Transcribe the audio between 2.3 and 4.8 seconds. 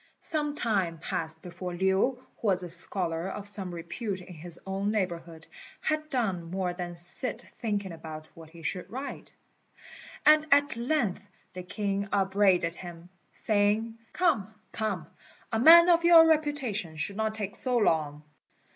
was a scholar of some repute in his